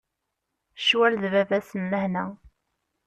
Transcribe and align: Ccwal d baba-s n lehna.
Ccwal 0.81 1.13
d 1.21 1.23
baba-s 1.33 1.69
n 1.81 1.83
lehna. 1.91 2.25